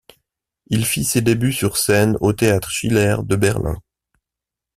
[0.71, 3.79] Il fit ses débuts sur scène au théâtre Schiller de Berlin.